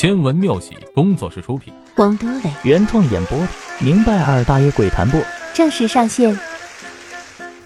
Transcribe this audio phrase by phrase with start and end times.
[0.00, 3.36] 千文妙喜工作室出品，王德磊原创演播，
[3.80, 5.20] 明白二大爷鬼谈不
[5.52, 6.38] 正式上线。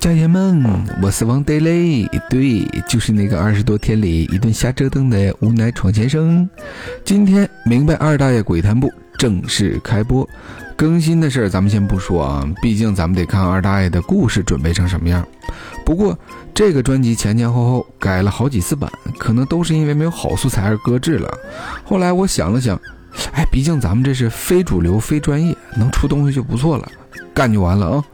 [0.00, 6.48] 家人们，我是王德磊，对，就是那个二十多天里一顿瞎折腾的无奈闯先生。
[7.04, 10.26] 今天明白二大爷鬼谈部正式开播，
[10.76, 15.26] 更新的事儿咱们先不说啊，毕竟咱们得看二大爷的故事准备成什么样。
[15.84, 16.16] 不过
[16.54, 21.32] 这个专辑前前后后改了好几次版，可能都是因为没有好素材而搁置了。
[21.84, 22.80] 后来我想了想，
[23.32, 26.90] 哎，毕竟咱们这是非主流、非专业，能出东西就不错了，
[27.34, 28.04] 干就完了啊。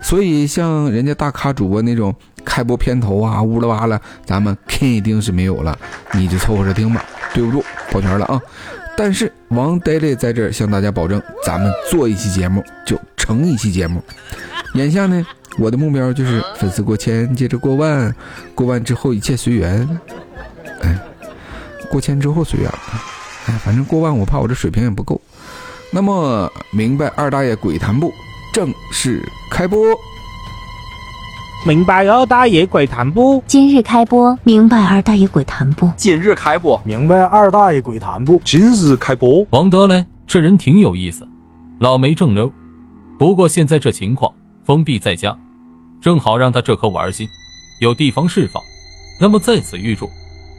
[0.00, 5.76] 所以像人家大咖主播那种开播片头啊，呜啦哇啦，咱们肯定是没有了，
[6.12, 7.04] 你就凑合着听吧。
[7.36, 8.40] 对不住，抱拳了啊。
[8.96, 14.02] 但是王呆呆在这儿向大家保证，咱们做一期节目就成一期节目。
[14.72, 15.26] 眼下呢，
[15.58, 18.14] 我的目标就是粉丝过千，接着过万，
[18.54, 19.86] 过万之后一切随缘。
[20.80, 20.98] 哎，
[21.90, 22.70] 过千之后随缘。
[23.46, 25.20] 哎，反正过万我怕我这水平也不够。
[25.90, 28.10] 那么明白二大爷鬼谈部
[28.50, 29.78] 正式开播。
[31.66, 33.42] 明白二大爷鬼谈不？
[33.44, 35.90] 今日开播，明白二大爷鬼谈不？
[35.96, 38.40] 今日开播，明白二大爷鬼谈不？
[38.44, 41.26] 今日开播，王德嘞，这人挺有意思，
[41.80, 42.52] 老没正溜。
[43.18, 45.36] 不过现在这情况，封闭在家，
[46.00, 47.26] 正好让他这颗玩心
[47.80, 48.62] 有地方释放。
[49.20, 50.08] 那么在此预祝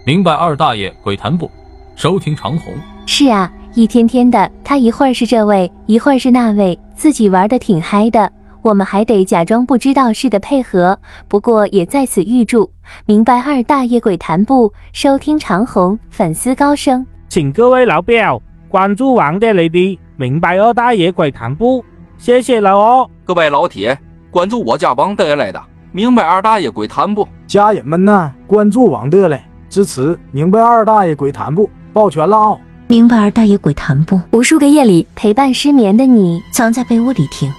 [0.05, 1.49] 明白二大爷鬼谈不
[1.95, 2.73] 收听长虹。
[3.05, 8.29] 是啊，一天天的，他一会儿是这位，一会儿是那位，自己玩的挺嗨的。
[8.67, 10.99] 我们还得假装不知道似的配合。
[11.29, 12.69] 不过也在此预祝
[13.05, 17.05] 明白二大爷鬼谈部收听长虹，粉丝高升。
[17.29, 21.83] 请各位老表关注王德雷的明白二大爷鬼谈不？
[22.17, 23.09] 谢谢了哦。
[23.23, 23.97] 各位老铁，
[24.29, 25.61] 关注我家王德来的
[25.93, 27.25] 明白二大爷鬼谈不？
[27.47, 31.69] 家人们呐，关注王德雷，支持明白二大爷鬼谈不？
[31.93, 32.59] 抱拳了哦！
[32.87, 34.19] 明白二大爷鬼谈不？
[34.31, 37.49] 无数个夜里陪伴失眠的你，藏在被窝里听。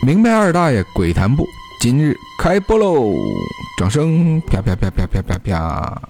[0.00, 1.44] 明白二大爷鬼谈部
[1.80, 3.12] 今日开播喽！
[3.76, 6.02] 掌声啪啪啪啪啪啪啪！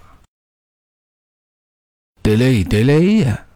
[2.22, 3.47] 得嘞得嘞呀！